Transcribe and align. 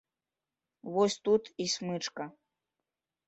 Вось 0.95 1.17
тут 1.29 1.43
і 1.65 1.67
смычка. 1.73 2.23